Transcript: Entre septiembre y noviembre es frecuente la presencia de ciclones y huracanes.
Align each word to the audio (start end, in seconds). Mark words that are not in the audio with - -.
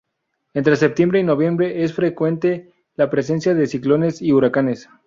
Entre 0.55 0.75
septiembre 0.77 1.19
y 1.19 1.23
noviembre 1.23 1.83
es 1.83 1.93
frecuente 1.93 2.73
la 2.95 3.11
presencia 3.11 3.53
de 3.53 3.67
ciclones 3.67 4.19
y 4.19 4.33
huracanes. 4.33 4.89